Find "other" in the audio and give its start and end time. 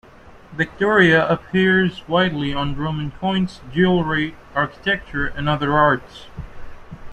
5.47-5.73